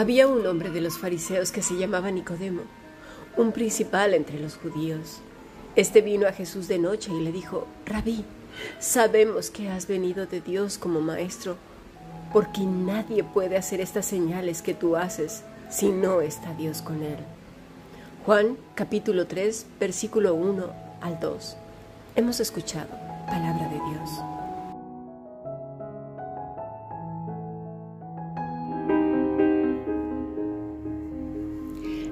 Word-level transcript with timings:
Había 0.00 0.28
un 0.28 0.46
hombre 0.46 0.70
de 0.70 0.80
los 0.80 0.96
fariseos 0.96 1.52
que 1.52 1.60
se 1.60 1.76
llamaba 1.76 2.10
Nicodemo, 2.10 2.62
un 3.36 3.52
principal 3.52 4.14
entre 4.14 4.40
los 4.40 4.56
judíos. 4.56 5.18
Este 5.76 6.00
vino 6.00 6.26
a 6.26 6.32
Jesús 6.32 6.68
de 6.68 6.78
noche 6.78 7.12
y 7.12 7.20
le 7.20 7.32
dijo, 7.32 7.66
Rabí, 7.84 8.24
sabemos 8.78 9.50
que 9.50 9.68
has 9.68 9.86
venido 9.86 10.24
de 10.24 10.40
Dios 10.40 10.78
como 10.78 11.02
maestro, 11.02 11.58
porque 12.32 12.62
nadie 12.62 13.24
puede 13.24 13.58
hacer 13.58 13.82
estas 13.82 14.06
señales 14.06 14.62
que 14.62 14.72
tú 14.72 14.96
haces 14.96 15.42
si 15.68 15.90
no 15.90 16.22
está 16.22 16.54
Dios 16.54 16.80
con 16.80 17.02
él. 17.02 17.18
Juan 18.24 18.56
capítulo 18.74 19.26
3 19.26 19.66
versículo 19.78 20.32
1 20.32 20.64
al 21.02 21.20
2. 21.20 21.56
Hemos 22.16 22.40
escuchado 22.40 22.88
palabra 23.26 23.68
de 23.68 23.74
Dios. 23.74 24.29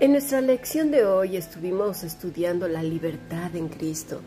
En 0.00 0.10
nuestra 0.10 0.40
lección 0.40 0.90
de 0.90 1.06
hoy 1.06 1.36
estuvimos 1.36 2.02
estudiando 2.02 2.66
la 2.66 2.82
libertad 2.82 3.54
en 3.54 3.68
Cristo. 3.68 4.20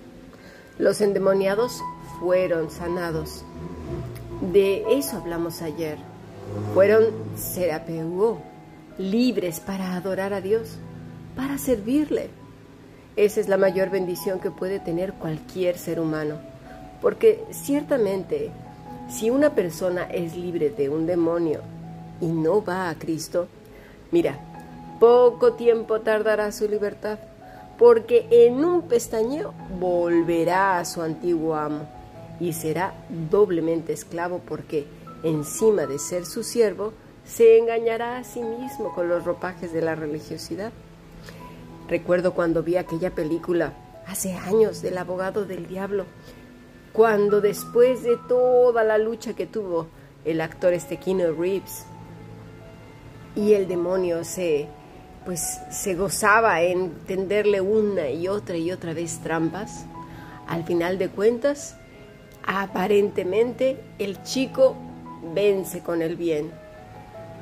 Los 0.80 1.02
endemoniados 1.02 1.82
fueron 2.20 2.72
sanados. 2.72 3.44
De 4.54 4.86
eso 4.90 5.18
hablamos 5.18 5.62
ayer. 5.62 5.98
Fueron 6.74 7.04
serapeuo, 7.36 8.42
libres 8.98 9.60
para 9.60 9.96
adorar 9.96 10.34
a 10.34 10.40
Dios, 10.40 10.78
para 11.36 11.58
servirle. 11.58 12.30
Esa 13.18 13.42
es 13.42 13.50
la 13.50 13.58
mayor 13.58 13.90
bendición 13.90 14.40
que 14.40 14.52
puede 14.52 14.80
tener 14.80 15.14
cualquier 15.16 15.78
ser 15.78 16.00
humano. 16.00 16.38
Porque 17.02 17.44
ciertamente, 17.52 18.52
si 19.10 19.30
una 19.30 19.54
persona 19.54 20.04
es 20.04 20.38
libre 20.38 20.70
de 20.70 20.88
un 20.88 21.06
demonio 21.06 21.60
y 22.22 22.28
no 22.28 22.64
va 22.64 22.90
a 22.90 22.96
Cristo, 22.98 23.50
mira, 24.12 24.40
poco 25.00 25.54
tiempo 25.54 26.02
tardará 26.02 26.52
su 26.52 26.68
libertad, 26.68 27.20
porque 27.78 28.28
en 28.32 28.66
un 28.66 28.84
pestañeo 28.84 29.54
volverá 29.80 30.80
a 30.80 30.86
su 30.86 31.02
antiguo 31.02 31.56
amo 31.56 31.88
y 32.40 32.54
será 32.54 32.94
doblemente 33.30 33.94
esclavo 33.94 34.42
porque, 34.48 34.86
encima 35.24 35.86
de 35.86 36.00
ser 36.00 36.26
su 36.26 36.44
siervo, 36.44 36.94
se 37.26 37.58
engañará 37.58 38.18
a 38.18 38.24
sí 38.24 38.42
mismo 38.42 38.94
con 38.96 39.10
los 39.10 39.26
ropajes 39.26 39.74
de 39.74 39.82
la 39.82 39.96
religiosidad. 39.96 40.72
Recuerdo 41.88 42.34
cuando 42.34 42.64
vi 42.64 42.78
aquella 42.78 43.12
película 43.12 43.74
hace 44.08 44.34
años 44.34 44.82
del 44.82 44.98
abogado 44.98 45.46
del 45.46 45.68
diablo, 45.68 46.06
cuando 46.94 47.42
después 47.42 48.04
de 48.04 48.18
toda 48.28 48.84
la 48.84 48.98
lucha 48.98 49.34
que 49.34 49.46
tuvo 49.46 49.88
el 50.26 50.42
actor 50.42 50.74
Estequino 50.74 51.32
Reeves 51.32 51.86
y 53.36 53.54
el 53.54 53.68
demonio 53.68 54.24
se 54.24 54.68
pues 55.26 55.60
se 55.72 55.96
gozaba 55.96 56.62
en 56.62 56.92
tenderle 57.06 57.62
una 57.62 58.10
y 58.10 58.28
otra 58.28 58.58
y 58.58 58.72
otra 58.72 58.94
vez 58.94 59.20
trampas, 59.20 59.86
al 60.48 60.64
final 60.64 60.98
de 60.98 61.10
cuentas, 61.10 61.76
aparentemente 62.46 63.78
el 64.00 64.24
chico 64.24 64.76
vence 65.34 65.82
con 65.82 66.02
el 66.02 66.16
bien, 66.16 66.52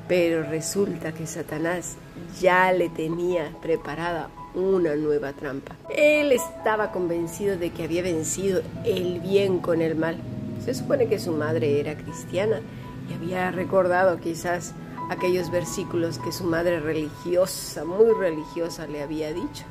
pero 0.07 0.43
resulta 0.43 1.11
que 1.11 1.27
Satanás 1.27 1.95
ya 2.39 2.71
le 2.71 2.89
tenía 2.89 3.51
preparada 3.61 4.29
una 4.55 4.95
nueva 4.95 5.33
trampa. 5.33 5.75
Él 5.89 6.31
estaba 6.31 6.91
convencido 6.91 7.57
de 7.57 7.71
que 7.71 7.83
había 7.83 8.01
vencido 8.01 8.61
el 8.83 9.19
bien 9.19 9.59
con 9.59 9.81
el 9.81 9.95
mal. 9.95 10.17
Se 10.63 10.73
supone 10.73 11.07
que 11.07 11.19
su 11.19 11.31
madre 11.31 11.79
era 11.79 11.95
cristiana 11.95 12.61
y 13.09 13.13
había 13.13 13.51
recordado 13.51 14.19
quizás 14.19 14.73
aquellos 15.09 15.51
versículos 15.51 16.19
que 16.19 16.31
su 16.31 16.43
madre 16.43 16.79
religiosa, 16.79 17.85
muy 17.85 18.13
religiosa, 18.13 18.87
le 18.87 19.03
había 19.03 19.33
dicho. 19.33 19.63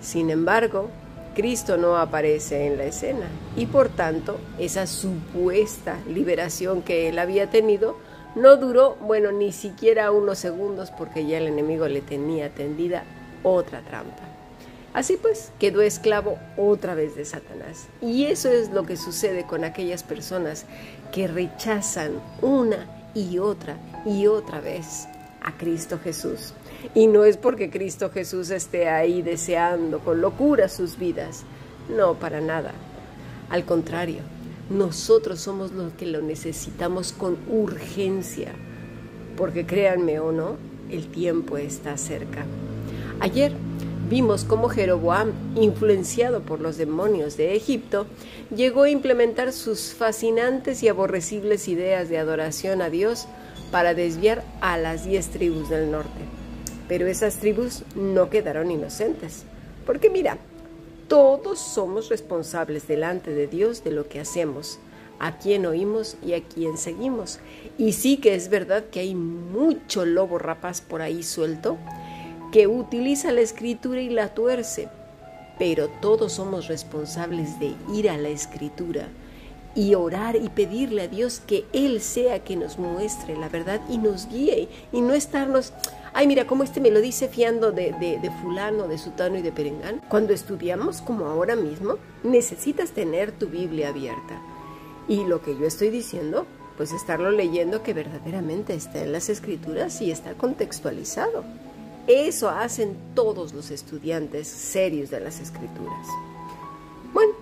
Sin 0.00 0.30
embargo, 0.30 0.88
Cristo 1.34 1.76
no 1.76 1.96
aparece 1.96 2.66
en 2.66 2.78
la 2.78 2.84
escena 2.84 3.26
y 3.56 3.66
por 3.66 3.88
tanto 3.88 4.38
esa 4.58 4.86
supuesta 4.86 5.96
liberación 6.08 6.82
que 6.82 7.08
él 7.08 7.18
había 7.18 7.50
tenido 7.50 7.96
no 8.34 8.56
duró, 8.56 8.96
bueno, 9.00 9.32
ni 9.32 9.52
siquiera 9.52 10.10
unos 10.12 10.38
segundos 10.38 10.90
porque 10.90 11.26
ya 11.26 11.38
el 11.38 11.48
enemigo 11.48 11.88
le 11.88 12.00
tenía 12.00 12.50
tendida 12.50 13.04
otra 13.42 13.80
trampa. 13.82 14.22
Así 14.92 15.16
pues, 15.16 15.52
quedó 15.58 15.82
esclavo 15.82 16.38
otra 16.56 16.94
vez 16.94 17.14
de 17.14 17.24
Satanás. 17.24 17.86
Y 18.00 18.24
eso 18.24 18.48
es 18.48 18.70
lo 18.70 18.84
que 18.84 18.96
sucede 18.96 19.46
con 19.46 19.62
aquellas 19.62 20.02
personas 20.02 20.64
que 21.12 21.28
rechazan 21.28 22.12
una 22.42 22.99
y 23.14 23.38
otra 23.38 23.78
y 24.04 24.26
otra 24.26 24.60
vez 24.60 25.06
a 25.42 25.56
Cristo 25.56 25.98
Jesús. 26.02 26.54
Y 26.94 27.06
no 27.06 27.24
es 27.24 27.36
porque 27.36 27.70
Cristo 27.70 28.10
Jesús 28.10 28.50
esté 28.50 28.88
ahí 28.88 29.22
deseando 29.22 30.00
con 30.00 30.20
locura 30.20 30.68
sus 30.68 30.98
vidas, 30.98 31.44
no, 31.94 32.14
para 32.14 32.40
nada. 32.40 32.72
Al 33.50 33.64
contrario, 33.64 34.20
nosotros 34.70 35.40
somos 35.40 35.72
los 35.72 35.92
que 35.94 36.06
lo 36.06 36.22
necesitamos 36.22 37.12
con 37.12 37.36
urgencia, 37.48 38.52
porque 39.36 39.66
créanme 39.66 40.20
o 40.20 40.32
no, 40.32 40.56
el 40.90 41.08
tiempo 41.08 41.56
está 41.56 41.96
cerca. 41.96 42.44
Ayer 43.20 43.52
vimos 44.10 44.44
cómo 44.44 44.68
Jeroboam, 44.68 45.30
influenciado 45.54 46.40
por 46.40 46.60
los 46.60 46.76
demonios 46.76 47.36
de 47.36 47.54
Egipto, 47.54 48.06
llegó 48.54 48.82
a 48.82 48.90
implementar 48.90 49.52
sus 49.52 49.94
fascinantes 49.94 50.82
y 50.82 50.88
aborrecibles 50.88 51.68
ideas 51.68 52.08
de 52.08 52.18
adoración 52.18 52.82
a 52.82 52.90
Dios 52.90 53.28
para 53.70 53.94
desviar 53.94 54.42
a 54.60 54.76
las 54.78 55.04
diez 55.04 55.28
tribus 55.28 55.68
del 55.68 55.92
norte. 55.92 56.22
Pero 56.88 57.06
esas 57.06 57.36
tribus 57.36 57.84
no 57.94 58.30
quedaron 58.30 58.72
inocentes, 58.72 59.44
porque 59.86 60.10
mira, 60.10 60.38
todos 61.06 61.60
somos 61.60 62.08
responsables 62.08 62.88
delante 62.88 63.30
de 63.30 63.46
Dios 63.46 63.84
de 63.84 63.92
lo 63.92 64.08
que 64.08 64.18
hacemos, 64.18 64.80
a 65.20 65.38
quién 65.38 65.66
oímos 65.66 66.16
y 66.26 66.32
a 66.32 66.42
quién 66.42 66.78
seguimos. 66.78 67.38
Y 67.78 67.92
sí 67.92 68.16
que 68.16 68.34
es 68.34 68.48
verdad 68.48 68.86
que 68.90 68.98
hay 68.98 69.14
mucho 69.14 70.04
lobo 70.04 70.38
rapaz 70.38 70.80
por 70.80 71.00
ahí 71.00 71.22
suelto, 71.22 71.78
que 72.50 72.66
utiliza 72.66 73.32
la 73.32 73.40
escritura 73.40 74.00
y 74.00 74.10
la 74.10 74.34
tuerce, 74.34 74.88
pero 75.58 75.88
todos 75.88 76.32
somos 76.32 76.68
responsables 76.68 77.58
de 77.60 77.74
ir 77.92 78.10
a 78.10 78.16
la 78.16 78.28
escritura 78.28 79.08
y 79.74 79.94
orar 79.94 80.36
y 80.36 80.48
pedirle 80.48 81.02
a 81.02 81.08
Dios 81.08 81.40
que 81.46 81.64
Él 81.72 82.00
sea 82.00 82.42
que 82.42 82.56
nos 82.56 82.78
muestre 82.78 83.36
la 83.36 83.48
verdad 83.48 83.80
y 83.88 83.98
nos 83.98 84.28
guíe 84.28 84.68
y 84.92 85.00
no 85.00 85.14
estarnos, 85.14 85.72
ay 86.12 86.26
mira, 86.26 86.46
como 86.46 86.64
este 86.64 86.80
me 86.80 86.90
lo 86.90 87.00
dice 87.00 87.28
fiando 87.28 87.70
de, 87.70 87.92
de, 87.92 88.30
fulano, 88.42 88.88
de 88.88 88.98
sutano 88.98 89.38
y 89.38 89.42
de 89.42 89.52
perengán. 89.52 90.00
Cuando 90.08 90.32
estudiamos 90.32 91.00
como 91.00 91.26
ahora 91.26 91.54
mismo, 91.54 91.98
necesitas 92.24 92.90
tener 92.90 93.30
tu 93.30 93.46
Biblia 93.46 93.90
abierta. 93.90 94.40
Y 95.08 95.24
lo 95.24 95.40
que 95.42 95.56
yo 95.56 95.66
estoy 95.66 95.90
diciendo, 95.90 96.46
pues 96.76 96.92
estarlo 96.92 97.30
leyendo 97.30 97.82
que 97.82 97.94
verdaderamente 97.94 98.74
está 98.74 99.02
en 99.02 99.12
las 99.12 99.28
escrituras 99.28 100.00
y 100.00 100.10
está 100.10 100.34
contextualizado. 100.34 101.44
Eso 102.06 102.48
hacen 102.48 102.96
todos 103.14 103.52
los 103.52 103.70
estudiantes 103.70 104.48
serios 104.48 105.10
de 105.10 105.20
las 105.20 105.40
escrituras. 105.40 106.06
Bueno, 107.12 107.32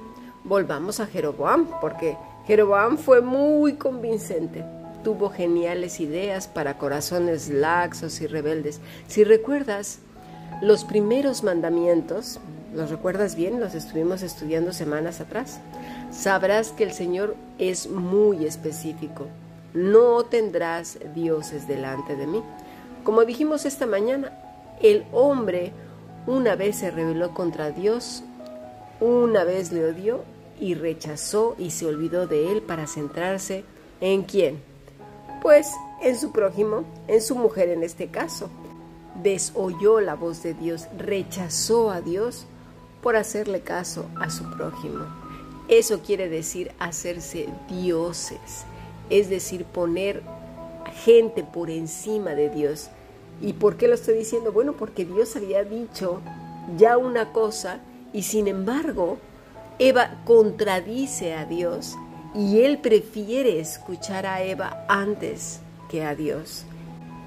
volvamos 0.44 1.00
a 1.00 1.06
Jeroboam, 1.06 1.69
porque 1.81 2.16
Jeroboam 2.46 2.99
fue 2.99 3.20
muy 3.20 3.75
convincente. 3.75 4.64
Tuvo 5.05 5.31
geniales 5.31 6.00
ideas 6.00 6.49
para 6.49 6.78
corazones 6.78 7.49
laxos 7.49 8.20
y 8.20 8.26
rebeldes. 8.26 8.81
Si 9.06 9.25
recuerdas, 9.25 10.00
los 10.60 10.84
primeros 10.84 11.44
mandamientos, 11.44 12.40
¿los 12.75 12.90
recuerdas 12.90 13.37
bien? 13.37 13.60
Los 13.60 13.75
estuvimos 13.75 14.22
estudiando 14.22 14.72
semanas 14.72 15.20
atrás. 15.20 15.60
Sabrás 16.10 16.72
que 16.72 16.84
el 16.84 16.93
Señor 16.93 17.37
es 17.58 17.88
muy 17.88 18.44
específico. 18.44 19.26
No 19.72 20.25
tendrás 20.25 20.99
dioses 21.14 21.69
delante 21.69 22.16
de 22.16 22.26
mí. 22.26 22.43
Como 23.05 23.25
dijimos 23.25 23.66
esta 23.66 23.87
mañana, 23.87 24.32
el 24.82 25.04
hombre 25.12 25.72
una 26.26 26.56
vez 26.56 26.76
se 26.76 26.90
rebeló 26.90 27.34
contra 27.34 27.70
Dios, 27.70 28.22
una 29.00 29.44
vez 29.44 29.72
le 29.72 29.84
odió 29.84 30.25
y 30.60 30.75
rechazó 30.75 31.54
y 31.58 31.70
se 31.70 31.86
olvidó 31.86 32.26
de 32.26 32.52
él 32.52 32.62
para 32.62 32.86
centrarse 32.86 33.64
en 34.00 34.22
quién? 34.22 34.60
Pues 35.40 35.72
en 36.02 36.19
su 36.19 36.32
prójimo, 36.32 36.84
en 37.06 37.22
su 37.22 37.36
mujer 37.36 37.69
en 37.69 37.82
este 37.82 38.08
caso. 38.08 38.50
Desoyó 39.22 40.00
la 40.00 40.14
voz 40.14 40.42
de 40.42 40.54
Dios, 40.54 40.88
rechazó 40.96 41.90
a 41.90 42.00
Dios 42.00 42.46
por 43.02 43.16
hacerle 43.16 43.60
caso 43.60 44.06
a 44.20 44.31
su 44.31 44.48
prójimo. 44.50 45.06
Eso 45.69 46.00
quiere 46.00 46.28
decir 46.28 46.72
hacerse 46.78 47.48
dioses, 47.69 48.64
es 49.10 49.28
decir, 49.28 49.64
poner 49.64 50.22
gente 51.04 51.42
por 51.42 51.70
encima 51.70 52.31
de 52.31 52.48
Dios. 52.48 52.90
¿Y 53.40 53.52
por 53.55 53.76
qué 53.76 53.88
lo 53.88 53.94
estoy 53.94 54.14
diciendo? 54.14 54.52
Bueno, 54.52 54.75
porque 54.75 55.05
Dios 55.05 55.37
había 55.37 55.64
dicho 55.64 56.20
ya 56.76 56.96
una 56.96 57.32
cosa 57.32 57.81
y 58.12 58.23
sin 58.23 58.49
embargo 58.49 59.19
Eva 59.79 60.20
contradice 60.25 61.35
a 61.35 61.44
Dios 61.44 61.96
y 62.35 62.61
él 62.62 62.79
prefiere 62.79 63.61
escuchar 63.61 64.26
a 64.26 64.43
Eva 64.43 64.85
antes 64.88 65.61
que 65.88 66.05
a 66.05 66.14
Dios. 66.14 66.64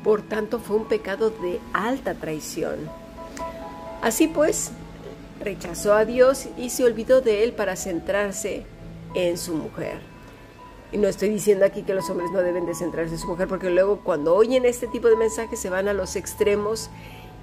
Por 0.03 0.21
tanto, 0.21 0.59
fue 0.59 0.77
un 0.77 0.85
pecado 0.85 1.29
de 1.29 1.59
alta 1.73 2.13
traición. 2.15 2.89
Así 4.01 4.27
pues, 4.27 4.71
rechazó 5.39 5.93
a 5.93 6.05
Dios 6.05 6.47
y 6.57 6.69
se 6.69 6.83
olvidó 6.83 7.21
de 7.21 7.43
él 7.43 7.53
para 7.53 7.75
centrarse 7.75 8.65
en 9.13 9.37
su 9.37 9.53
mujer. 9.53 10.10
Y 10.91 10.97
no 10.97 11.07
estoy 11.07 11.29
diciendo 11.29 11.65
aquí 11.65 11.83
que 11.83 11.93
los 11.93 12.09
hombres 12.09 12.31
no 12.31 12.39
deben 12.39 12.65
de 12.65 12.73
en 12.73 13.17
su 13.17 13.27
mujer, 13.27 13.47
porque 13.47 13.69
luego 13.69 14.01
cuando 14.03 14.35
oyen 14.35 14.65
este 14.65 14.87
tipo 14.87 15.07
de 15.07 15.15
mensajes 15.15 15.59
se 15.59 15.69
van 15.69 15.87
a 15.87 15.93
los 15.93 16.15
extremos 16.15 16.89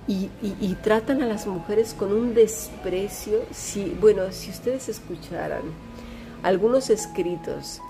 y, 0.06 0.75
tratan 0.83 1.23
a 1.23 1.27
las 1.27 1.47
mujeres 1.47 1.95
con 1.95 2.12
un 2.12 2.35
desprecio. 2.35 3.41
Si, 3.50 3.97
bueno, 4.00 4.33
si 4.33 4.50
ustedes 4.50 4.89
escucharan 4.89 5.62
algunos 6.43 6.89
escritos 6.91 7.81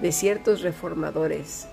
de 0.00 0.12
ciertos 0.12 0.62
reformadores 0.62 1.66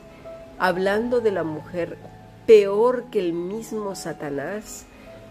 hablando 0.58 1.22
de 1.22 1.32
la 1.32 1.44
mujer 1.44 1.98
peor 2.46 3.06
que 3.12 3.20
el 3.20 3.34
mismo 3.34 3.96
Satanás, 3.96 4.86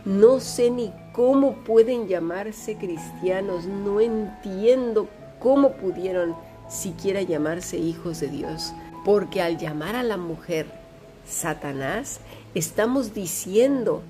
no 0.05 0.41
sé 0.41 0.71
ni 0.71 0.93
cómo 1.13 1.55
pueden 1.65 2.09
llamarse 2.09 2.77
cristianos, 2.77 3.65
no 3.65 4.01
entiendo 4.01 5.09
cómo 5.41 5.73
pudieron 5.73 6.35
siquiera 6.69 7.23
llamarse 7.23 7.79
hijos 7.79 8.21
de 8.21 8.29
Dios, 8.29 8.73
porque 9.05 9.43
al 9.43 9.59
llamar 9.59 9.97
a 9.97 10.03
la 10.03 10.17
mujer 10.17 10.67
Satanás, 11.29 12.21
estamos 12.55 13.15
diciendo 13.15 14.03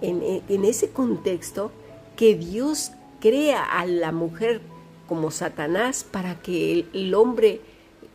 en, 0.00 0.64
ese 0.64 0.90
contexto 0.90 1.70
que 2.16 2.34
Dios 2.34 2.92
crea 3.20 3.62
a 3.62 3.86
la 3.86 4.12
mujer 4.12 4.60
como 5.08 5.30
Satanás 5.30 6.04
para 6.04 6.40
que 6.40 6.86
el 6.92 7.14
hombre 7.14 7.60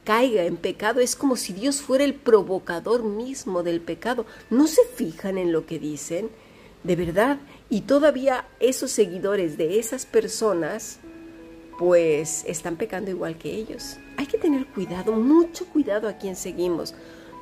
caiga 0.03 0.45
en 0.45 0.57
pecado. 0.57 1.00
Es 1.00 1.15
como 1.15 1.35
si 1.35 1.53
Dios 1.53 1.81
fuera 1.81 2.03
el 2.03 2.15
provocador 2.15 3.03
mismo 3.03 3.63
del 3.63 3.81
pecado. 3.81 4.25
¿No 4.50 4.68
se 4.68 4.81
fijan 4.95 5.38
en 5.38 5.51
lo 5.51 5.65
que 5.65 5.80
dicen? 5.80 6.30
De 6.83 6.95
verdad. 6.95 7.38
Y 7.69 7.81
todavía 7.81 8.47
esos 8.59 8.92
seguidores 8.92 9.57
de 9.57 9.80
esas 9.80 10.06
personas, 10.06 11.00
pues 11.80 12.44
están 12.46 12.76
pecando 12.76 13.10
igual 13.10 13.38
que 13.38 13.50
ellos. 13.50 13.96
Hay 14.18 14.26
que 14.26 14.38
tener 14.38 14.66
cuidado, 14.66 15.14
mucho 15.14 15.66
cuidado 15.66 16.10
a 16.10 16.18
quien 16.18 16.36
seguimos. 16.36 16.94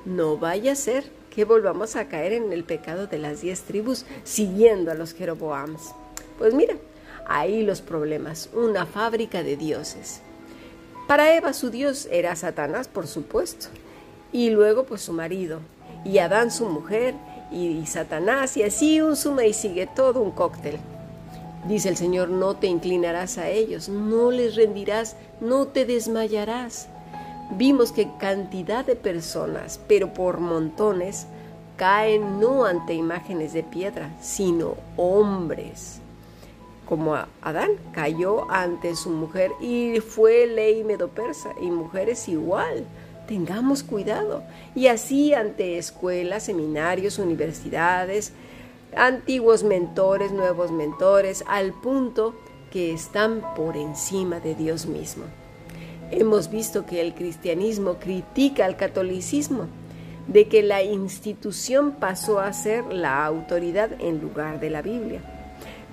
No 0.06 0.38
vaya 0.38 0.74
a 0.74 0.76
ser 0.76 1.06
que 1.32 1.44
volvamos 1.44 1.96
a 1.96 2.08
caer 2.08 2.34
en 2.34 2.54
el 2.54 2.64
pecado 2.64 3.08
de 3.08 3.18
las 3.18 3.42
diez 3.42 3.64
tribus 3.64 4.06
siguiendo 4.24 4.92
a 4.92 4.94
los 4.94 5.16
Jeroboams. 5.16 5.96
Pues 6.38 6.54
mira, 6.54 6.78
ahí 7.28 7.64
los 7.64 7.82
problemas, 7.82 8.52
una 8.54 8.86
fábrica 8.86 9.42
de 9.42 9.58
dioses. 9.58 10.22
Para 11.08 11.34
Eva 11.36 11.52
su 11.54 11.72
dios 11.72 12.08
era 12.12 12.36
Satanás, 12.36 12.88
por 12.88 13.08
supuesto, 13.08 13.70
y 14.32 14.52
luego 14.52 14.84
pues 14.84 15.02
su 15.02 15.14
marido, 15.14 15.62
y 16.06 16.20
Adán 16.20 16.52
su 16.52 16.70
mujer, 16.70 17.16
y, 17.52 17.84
Satanás, 17.88 18.56
y 18.56 18.62
así 18.64 19.02
un 19.02 19.16
suma 19.16 19.46
y 19.46 19.54
sigue 19.54 19.88
todo 19.88 20.22
un 20.22 20.32
cóctel. 20.32 20.78
Dice 21.66 21.90
el 21.90 21.98
Señor, 21.98 22.30
no 22.30 22.56
te 22.56 22.68
inclinarás 22.68 23.38
a 23.38 23.50
ellos, 23.50 23.90
no 23.90 24.32
les 24.32 24.56
rendirás, 24.56 25.16
no 25.42 25.68
te 25.68 25.86
desmayarás. 25.86 26.88
Vimos 27.52 27.92
que 27.92 28.10
cantidad 28.20 28.86
de 28.86 28.96
personas, 28.96 29.80
pero 29.88 30.14
por 30.14 30.40
montones, 30.40 31.28
caen 31.76 32.40
no 32.40 32.66
ante 32.66 32.94
imágenes 32.94 33.54
de 33.54 33.64
piedra, 33.64 34.16
sino 34.22 34.76
hombres 34.96 36.02
como 36.88 37.16
Adán 37.42 37.72
cayó 37.92 38.50
ante 38.50 38.96
su 38.96 39.10
mujer 39.10 39.52
y 39.60 40.00
fue 40.00 40.48
ley 40.48 40.84
medo-persa 40.84 41.50
y 41.62 41.70
mujeres 41.70 42.28
igual. 42.30 42.86
Tengamos 43.28 43.84
cuidado. 43.84 44.44
Y 44.74 44.88
así 44.88 45.34
ante 45.34 45.78
escuelas, 45.78 46.44
seminarios, 46.44 47.20
universidades, 47.20 48.32
antiguos 48.96 49.64
mentores, 49.64 50.32
nuevos 50.32 50.72
mentores, 50.72 51.44
al 51.48 51.74
punto 51.74 52.36
que 52.72 52.94
están 52.94 53.44
por 53.56 53.78
encima 53.78 54.40
de 54.40 54.56
Dios 54.56 54.86
mismo. 54.86 55.26
Hemos 56.12 56.50
visto 56.50 56.86
que 56.86 57.02
el 57.02 57.14
cristianismo 57.14 57.96
critica 57.96 58.66
al 58.66 58.78
catolicismo, 58.78 59.68
de 60.28 60.48
que 60.48 60.62
la 60.64 60.84
institución 60.84 61.94
pasó 61.94 62.40
a 62.40 62.52
ser 62.54 62.86
la 62.86 63.26
autoridad 63.26 63.90
en 64.00 64.20
lugar 64.20 64.60
de 64.60 64.70
la 64.70 64.82
Biblia 64.82 65.22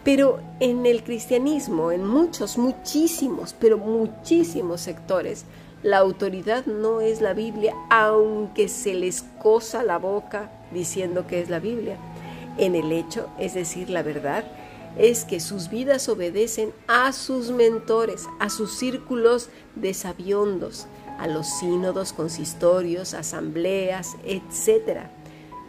pero 0.04 0.40
en 0.60 0.84
el 0.84 1.02
cristianismo, 1.02 1.90
en 1.90 2.06
muchos, 2.06 2.58
muchísimos, 2.58 3.56
pero 3.58 3.78
muchísimos 3.78 4.82
sectores, 4.82 5.46
la 5.82 5.98
autoridad 5.98 6.66
no 6.66 7.00
es 7.00 7.22
la 7.22 7.32
Biblia, 7.32 7.74
aunque 7.90 8.68
se 8.68 8.94
les 8.94 9.22
cosa 9.42 9.82
la 9.82 9.98
boca 9.98 10.50
diciendo 10.72 11.26
que 11.26 11.40
es 11.40 11.48
la 11.48 11.58
Biblia. 11.58 11.96
En 12.58 12.74
el 12.74 12.92
hecho, 12.92 13.28
es 13.38 13.54
decir, 13.54 13.90
la 13.90 14.02
verdad, 14.02 14.44
es 14.96 15.24
que 15.24 15.40
sus 15.40 15.70
vidas 15.70 16.08
obedecen 16.08 16.72
a 16.86 17.12
sus 17.12 17.50
mentores, 17.50 18.28
a 18.38 18.48
sus 18.48 18.76
círculos 18.76 19.48
de 19.74 19.92
sabiondos, 19.92 20.86
a 21.18 21.26
los 21.26 21.46
sínodos, 21.58 22.12
consistorios, 22.12 23.14
asambleas, 23.14 24.16
etcétera. 24.24 25.10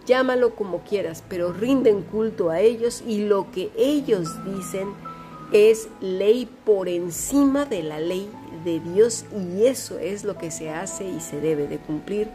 Llámalo 0.05 0.55
como 0.55 0.83
quieras, 0.83 1.23
pero 1.27 1.51
rinden 1.51 2.03
culto 2.03 2.51
a 2.51 2.59
ellos 2.59 3.03
y 3.07 3.25
lo 3.25 3.49
que 3.51 3.71
ellos 3.75 4.29
dicen 4.45 4.89
es 5.51 5.87
ley 6.01 6.47
por 6.63 6.87
encima 6.87 7.65
de 7.65 7.81
la 7.81 7.99
ley 7.99 8.29
de 8.63 8.79
Dios 8.79 9.25
y 9.31 9.65
eso 9.65 9.97
es 9.97 10.23
lo 10.23 10.37
que 10.37 10.51
se 10.51 10.69
hace 10.69 11.07
y 11.07 11.19
se 11.19 11.39
debe 11.39 11.67
de 11.67 11.77
cumplir, 11.77 12.29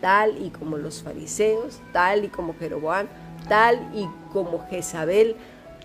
tal 0.00 0.42
y 0.42 0.50
como 0.50 0.76
los 0.76 1.02
fariseos, 1.02 1.80
tal 1.92 2.24
y 2.24 2.28
como 2.28 2.54
Jeroboam, 2.58 3.06
tal 3.48 3.90
y 3.94 4.08
como 4.32 4.66
Jezabel, 4.68 5.36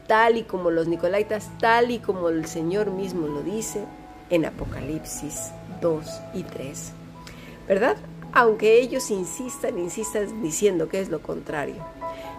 tal 0.07 0.37
y 0.37 0.43
como 0.43 0.71
los 0.71 0.87
nicolaitas, 0.87 1.49
tal 1.59 1.91
y 1.91 1.99
como 1.99 2.29
el 2.29 2.45
Señor 2.45 2.91
mismo 2.91 3.27
lo 3.27 3.41
dice 3.41 3.85
en 4.29 4.45
Apocalipsis 4.45 5.51
2 5.81 6.21
y 6.33 6.43
3. 6.43 6.93
¿Verdad? 7.67 7.97
aunque 8.33 8.79
ellos 8.79 9.11
insistan, 9.11 9.77
insistan 9.77 10.41
diciendo 10.41 10.87
que 10.87 11.01
es 11.01 11.09
lo 11.09 11.21
contrario. 11.21 11.75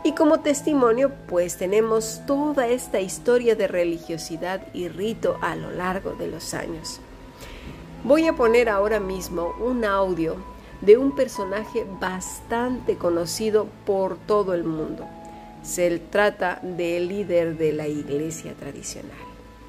Y 0.05 0.13
como 0.13 0.41
testimonio, 0.41 1.13
pues 1.29 1.57
tenemos 1.59 2.23
toda 2.27 2.67
esta 2.67 3.01
historia 3.01 3.55
de 3.55 3.69
religiosidad 3.69 4.63
y 4.73 4.89
rito 4.89 5.39
a 5.41 5.55
lo 5.55 5.71
largo 5.71 6.13
de 6.13 6.29
los 6.29 6.55
años. 6.55 7.01
Voy 8.05 8.27
a 8.27 8.33
poner 8.33 8.69
ahora 8.69 8.99
mismo 8.99 9.55
un 9.61 9.85
audio 9.85 10.37
de 10.83 10.97
un 10.99 11.15
personaje 11.15 11.87
bastante 12.01 12.97
conocido 12.97 13.67
por 13.87 14.19
todo 14.19 14.55
el 14.55 14.65
mundo. 14.65 15.09
Se 15.63 15.99
trata 15.99 16.61
del 16.63 17.09
líder 17.09 17.57
de 17.57 17.73
la 17.73 17.89
iglesia 17.89 18.53
tradicional. 18.55 19.17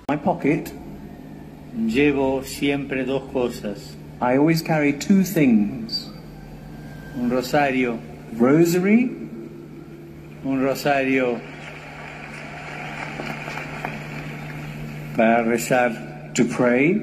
my 0.10 0.18
pocket 0.18 0.66
llevo 1.88 2.44
siempre 2.44 3.06
dos 3.06 3.24
cosas. 3.32 3.96
I 4.20 4.38
always 4.38 4.62
carry 4.62 4.94
two 4.94 5.24
things 5.24 6.14
un 7.16 7.30
rosario. 7.30 8.00
Rosary. 8.38 9.12
Un 10.44 10.64
rosario 10.64 11.40
para 15.16 15.44
rezar. 15.44 16.32
To 16.34 16.46
pray. 16.46 17.02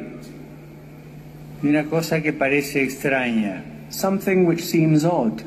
Y 1.63 1.69
una 1.69 1.85
cosa 1.85 2.21
que 2.21 2.33
parece 2.33 2.83
extraña. 2.83 3.63
Something 3.91 4.47
which 4.47 4.63
seems 4.65 5.05
odd. 5.05 5.43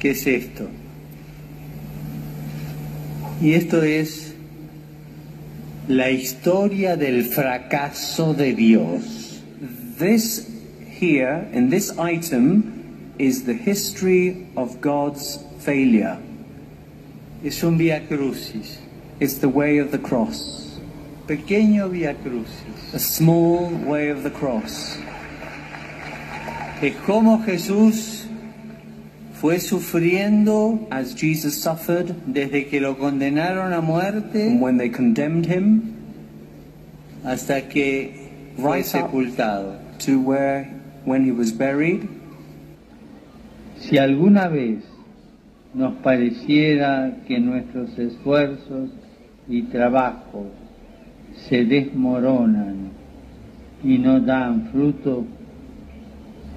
¿Qué 0.00 0.10
es 0.10 0.26
esto? 0.26 0.68
Y 3.40 3.52
esto 3.54 3.82
es 3.82 4.34
la 5.88 6.10
historia 6.10 6.96
del 6.96 7.24
fracaso 7.24 8.34
de 8.34 8.54
Dios. 8.54 9.42
This 9.98 10.50
here 10.88 11.46
in 11.52 11.68
this 11.70 11.90
item 11.98 13.14
is 13.18 13.44
the 13.44 13.54
history 13.54 14.46
of 14.56 14.80
God's 14.80 15.38
failure. 15.58 16.18
es 17.44 17.62
un 17.62 17.76
vía 17.76 18.00
crucis, 18.08 18.78
It's 19.20 19.38
the 19.38 19.48
way 19.48 19.78
of 19.78 19.90
the 19.92 19.98
cross, 19.98 20.78
pequeño 21.26 21.90
vía 21.90 22.14
crucis. 22.22 22.94
a 22.94 22.98
small 22.98 23.68
way 23.86 24.08
of 24.08 24.22
the 24.22 24.30
cross. 24.30 24.96
Es 26.84 26.96
como 26.96 27.42
Jesús 27.42 28.26
fue 29.40 29.58
sufriendo 29.58 30.86
As 30.90 31.14
Jesus 31.14 31.54
suffered, 31.54 32.14
desde 32.26 32.66
que 32.66 32.78
lo 32.78 32.98
condenaron 32.98 33.72
a 33.72 33.80
muerte 33.80 34.58
when 34.60 34.76
they 34.76 34.90
condemned 34.90 35.46
him, 35.46 35.94
hasta 37.24 37.70
que 37.70 38.52
fue 38.58 38.76
Right 38.76 38.84
sepultado. 38.84 39.78
to 40.00 40.20
where, 40.20 40.68
when 41.06 41.24
he 41.24 41.32
was 41.32 41.52
buried, 41.52 42.06
Si 43.78 43.96
alguna 43.96 44.48
vez 44.48 44.84
nos 45.72 45.94
pareciera 46.02 47.16
que 47.26 47.38
nuestros 47.38 47.98
esfuerzos 47.98 48.90
y 49.48 49.62
trabajos 49.62 50.48
se 51.48 51.64
desmoronan 51.64 52.90
y 53.82 53.96
no 53.96 54.20
dan 54.20 54.68
fruto, 54.70 55.24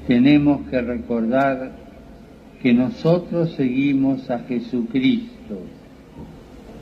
tenemos 0.07 0.67
que 0.69 0.81
recordar 0.81 1.71
que 2.61 2.73
nosotros 2.73 3.53
seguimos 3.55 4.29
a 4.29 4.39
Jesucristo, 4.39 5.59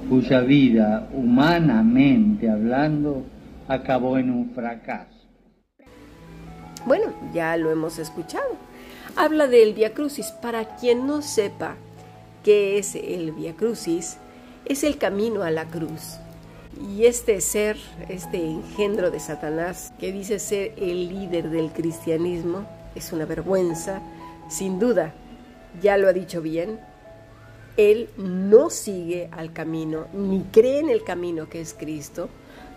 cuya 0.08 0.41
vida, 0.41 1.10
humanamente 1.12 2.50
hablando, 2.50 3.24
acabó 3.67 4.17
en 4.20 4.29
un 4.29 4.51
fracaso. 4.51 5.10
Bueno, 6.86 7.13
ya 7.34 7.58
lo 7.58 7.72
hemos 7.72 7.98
escuchado. 7.98 8.55
Habla 9.15 9.48
del 9.48 9.74
Via 9.74 9.94
Crucis. 9.94 10.27
Para 10.27 10.75
quien 10.75 11.08
no 11.08 11.24
sepa 11.24 11.75
qué 12.44 12.77
es 12.77 12.94
el 12.94 13.32
Via 13.32 13.55
Crucis, 13.55 14.17
es 14.65 14.84
el 14.84 14.98
camino 15.00 15.41
a 15.41 15.50
la 15.50 15.65
cruz. 15.65 16.17
Y 16.96 17.05
este 17.05 17.41
ser, 17.41 17.77
este 18.08 18.46
engendro 18.46 19.10
de 19.10 19.20
Satanás, 19.20 19.94
que 20.00 20.12
dice 20.12 20.38
ser 20.38 20.74
el 20.77 21.10
líder 21.10 21.50
del 21.50 21.72
cristianismo, 21.72 22.65
es 22.96 23.14
una 23.14 23.25
vergüenza, 23.25 24.02
sin 24.50 24.80
duda, 24.80 25.14
ya 25.82 25.98
lo 25.98 26.08
ha 26.08 26.14
dicho 26.14 26.42
bien, 26.42 26.80
él 27.78 28.10
no 28.18 28.70
sigue 28.70 29.30
al 29.32 29.52
camino, 29.52 30.08
ni 30.14 30.44
cree 30.52 30.80
en 30.80 30.90
el 30.90 31.04
camino 31.04 31.50
que 31.50 31.62
es 31.62 31.74
Cristo, 31.74 32.30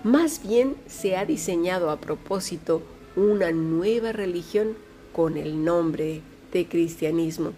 más 0.02 0.46
bien 0.46 0.76
se 0.86 1.16
ha 1.16 1.24
diseñado 1.24 1.90
a 1.90 2.00
propósito 2.00 2.82
una 3.16 3.52
nueva 3.52 4.12
religión 4.12 4.76
con 5.12 5.36
el 5.36 5.64
nombre 5.64 6.22
de 6.52 6.66
cristianismo. 6.66 7.52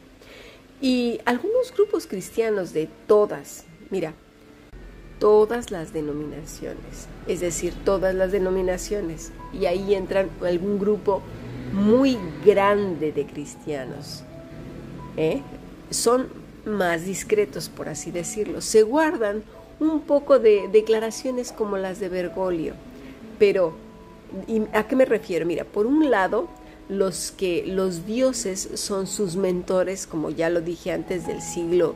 Y 0.80 1.20
algunos 1.26 1.72
grupos 1.74 2.06
cristianos 2.06 2.72
de 2.72 2.88
todas, 3.06 3.64
mira, 3.90 4.14
todas 5.18 5.70
las 5.70 5.92
denominaciones, 5.92 7.06
es 7.26 7.40
decir, 7.40 7.74
todas 7.84 8.14
las 8.14 8.32
denominaciones, 8.32 9.32
y 9.52 9.66
ahí 9.66 9.94
entran 9.94 10.30
algún 10.42 10.78
grupo 10.78 11.20
muy 11.72 12.18
grande 12.44 13.12
de 13.12 13.26
cristianos, 13.26 14.22
¿eh? 15.16 15.42
son 15.90 16.28
más 16.64 17.04
discretos, 17.04 17.68
por 17.68 17.88
así 17.88 18.10
decirlo, 18.10 18.60
se 18.60 18.82
guardan 18.82 19.42
un 19.78 20.00
poco 20.02 20.38
de 20.38 20.68
declaraciones 20.68 21.52
como 21.52 21.76
las 21.76 22.00
de 22.00 22.08
Bergoglio, 22.08 22.74
pero 23.38 23.74
¿y 24.46 24.62
¿a 24.72 24.86
qué 24.86 24.96
me 24.96 25.04
refiero? 25.04 25.46
Mira, 25.46 25.64
por 25.64 25.86
un 25.86 26.10
lado, 26.10 26.48
los 26.88 27.30
que 27.30 27.64
los 27.66 28.04
dioses 28.04 28.68
son 28.74 29.06
sus 29.06 29.36
mentores, 29.36 30.06
como 30.06 30.30
ya 30.30 30.50
lo 30.50 30.60
dije 30.60 30.92
antes 30.92 31.26
del 31.26 31.40
siglo 31.40 31.94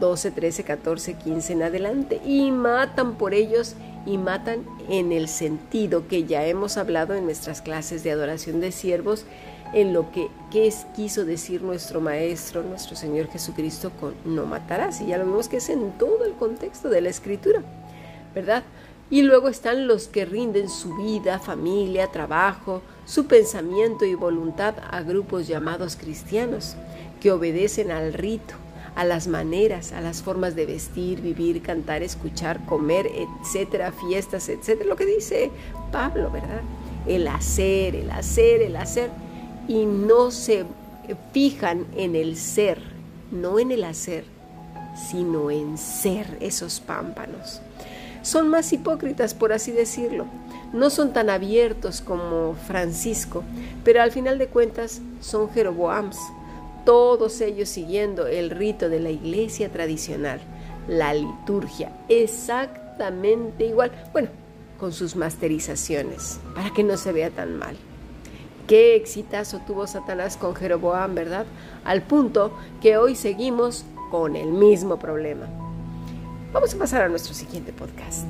12, 0.00 0.32
13, 0.32 0.64
14, 0.64 1.14
15 1.14 1.52
en 1.52 1.62
adelante, 1.62 2.20
y 2.26 2.50
matan 2.50 3.14
por 3.16 3.32
ellos 3.32 3.74
y 4.06 4.18
matan 4.18 4.64
en 4.88 5.12
el 5.12 5.28
sentido 5.28 6.08
que 6.08 6.24
ya 6.24 6.44
hemos 6.46 6.76
hablado 6.76 7.14
en 7.14 7.24
nuestras 7.24 7.62
clases 7.62 8.02
de 8.02 8.10
adoración 8.10 8.60
de 8.60 8.72
siervos, 8.72 9.24
en 9.72 9.92
lo 9.92 10.10
que 10.12 10.28
es, 10.54 10.86
quiso 10.94 11.24
decir 11.24 11.62
nuestro 11.62 12.00
Maestro, 12.00 12.62
nuestro 12.62 12.96
Señor 12.96 13.28
Jesucristo 13.28 13.90
con 14.00 14.14
no 14.24 14.46
matarás, 14.46 15.00
y 15.00 15.06
ya 15.06 15.18
lo 15.18 15.26
vemos 15.26 15.48
que 15.48 15.56
es 15.56 15.68
en 15.68 15.92
todo 15.98 16.24
el 16.24 16.32
contexto 16.32 16.88
de 16.88 17.00
la 17.00 17.08
Escritura, 17.08 17.62
¿verdad? 18.34 18.62
Y 19.10 19.22
luego 19.22 19.48
están 19.48 19.86
los 19.86 20.08
que 20.08 20.24
rinden 20.24 20.68
su 20.68 20.94
vida, 20.96 21.38
familia, 21.38 22.10
trabajo, 22.10 22.82
su 23.04 23.26
pensamiento 23.26 24.04
y 24.04 24.14
voluntad 24.14 24.74
a 24.90 25.02
grupos 25.02 25.46
llamados 25.46 25.96
cristianos, 25.96 26.76
que 27.20 27.32
obedecen 27.32 27.90
al 27.90 28.12
rito, 28.12 28.54
a 28.96 29.04
las 29.04 29.26
maneras, 29.26 29.92
a 29.92 30.00
las 30.00 30.22
formas 30.22 30.54
de 30.54 30.66
vestir, 30.66 31.20
vivir, 31.20 31.62
cantar, 31.62 32.02
escuchar, 32.02 32.64
comer, 32.66 33.10
etcétera, 33.42 33.92
fiestas, 33.92 34.48
etcétera, 34.48 34.88
lo 34.88 34.96
que 34.96 35.06
dice 35.06 35.50
Pablo, 35.90 36.30
¿verdad? 36.30 36.62
El 37.06 37.26
hacer, 37.28 37.96
el 37.96 38.10
hacer, 38.10 38.62
el 38.62 38.76
hacer, 38.76 39.10
y 39.66 39.84
no 39.86 40.30
se 40.30 40.64
fijan 41.32 41.86
en 41.96 42.14
el 42.14 42.36
ser, 42.36 42.78
no 43.30 43.58
en 43.58 43.72
el 43.72 43.84
hacer, 43.84 44.24
sino 45.10 45.50
en 45.50 45.76
ser 45.76 46.38
esos 46.40 46.80
pámpanos. 46.80 47.60
Son 48.22 48.48
más 48.48 48.72
hipócritas, 48.72 49.34
por 49.34 49.52
así 49.52 49.70
decirlo. 49.72 50.26
No 50.72 50.88
son 50.88 51.12
tan 51.12 51.28
abiertos 51.30 52.00
como 52.00 52.54
Francisco, 52.66 53.44
pero 53.84 54.02
al 54.02 54.12
final 54.12 54.38
de 54.38 54.46
cuentas 54.46 55.02
son 55.20 55.50
Jeroboams, 55.50 56.18
todos 56.84 57.40
ellos 57.40 57.68
siguiendo 57.68 58.26
el 58.26 58.50
rito 58.50 58.88
de 58.88 59.00
la 59.00 59.10
iglesia 59.10 59.70
tradicional, 59.70 60.40
la 60.88 61.14
liturgia, 61.14 61.92
exactamente 62.08 63.66
igual, 63.66 63.90
bueno, 64.12 64.28
con 64.78 64.92
sus 64.92 65.16
masterizaciones, 65.16 66.38
para 66.54 66.70
que 66.70 66.82
no 66.82 66.96
se 66.96 67.12
vea 67.12 67.30
tan 67.30 67.58
mal. 67.58 67.76
Qué 68.66 68.96
exitazo 68.96 69.60
tuvo 69.66 69.86
Satanás 69.86 70.36
con 70.36 70.54
Jeroboam, 70.54 71.14
¿verdad? 71.14 71.46
Al 71.84 72.02
punto 72.02 72.52
que 72.80 72.96
hoy 72.96 73.14
seguimos 73.14 73.84
con 74.10 74.36
el 74.36 74.52
mismo 74.52 74.98
problema. 74.98 75.46
Vamos 76.52 76.72
a 76.74 76.78
pasar 76.78 77.02
a 77.02 77.08
nuestro 77.08 77.34
siguiente 77.34 77.72
podcast. 77.72 78.28